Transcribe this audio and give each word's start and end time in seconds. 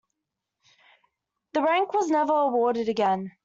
The 1.53 1.61
rank 1.61 1.93
was 1.93 2.07
never 2.09 2.33
awarded 2.33 2.89
again. 2.89 3.33